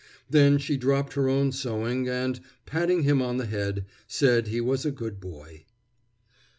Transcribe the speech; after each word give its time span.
Then 0.27 0.57
she 0.57 0.77
dropped 0.77 1.13
her 1.13 1.29
own 1.29 1.51
sewing, 1.51 2.09
and, 2.09 2.39
patting 2.65 3.03
him 3.03 3.21
on 3.21 3.37
the 3.37 3.45
head, 3.45 3.85
said 4.07 4.47
he 4.47 4.59
was 4.59 4.83
a 4.83 4.89
good 4.89 5.19
boy. 5.19 5.65